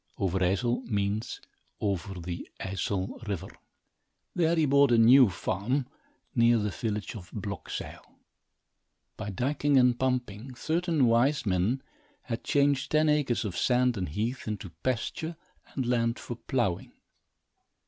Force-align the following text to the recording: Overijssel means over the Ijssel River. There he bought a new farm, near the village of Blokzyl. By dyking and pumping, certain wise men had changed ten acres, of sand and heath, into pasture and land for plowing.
Overijssel 0.19 0.81
means 0.87 1.39
over 1.79 2.19
the 2.19 2.49
Ijssel 2.59 3.21
River. 3.27 3.51
There 4.33 4.55
he 4.55 4.65
bought 4.65 4.91
a 4.91 4.97
new 4.97 5.29
farm, 5.29 5.85
near 6.33 6.57
the 6.57 6.71
village 6.71 7.13
of 7.13 7.29
Blokzyl. 7.29 8.01
By 9.15 9.29
dyking 9.29 9.77
and 9.79 9.99
pumping, 9.99 10.55
certain 10.55 11.05
wise 11.05 11.45
men 11.45 11.83
had 12.23 12.43
changed 12.43 12.89
ten 12.89 13.09
acres, 13.09 13.45
of 13.45 13.55
sand 13.55 13.95
and 13.95 14.09
heath, 14.09 14.47
into 14.47 14.71
pasture 14.81 15.35
and 15.75 15.85
land 15.85 16.17
for 16.17 16.35
plowing. 16.35 16.93